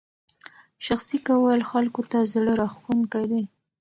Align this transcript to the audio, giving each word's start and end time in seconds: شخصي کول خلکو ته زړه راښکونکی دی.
شخصي 0.85 1.17
کول 1.27 1.59
خلکو 1.71 2.01
ته 2.11 2.17
زړه 2.33 2.51
راښکونکی 2.61 3.23
دی. 3.31 3.43